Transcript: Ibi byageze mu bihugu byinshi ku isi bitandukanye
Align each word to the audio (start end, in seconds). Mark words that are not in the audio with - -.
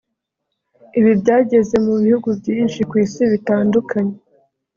Ibi 0.99 1.11
byageze 1.21 1.75
mu 1.85 1.93
bihugu 2.03 2.29
byinshi 2.39 2.79
ku 2.89 2.93
isi 3.03 3.23
bitandukanye 3.31 4.15